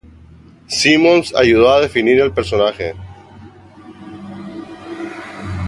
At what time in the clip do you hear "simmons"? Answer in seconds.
0.67-1.31